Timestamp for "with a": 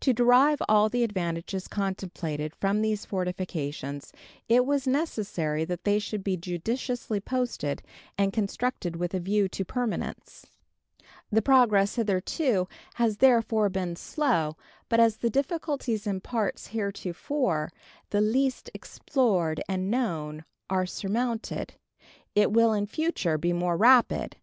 8.96-9.20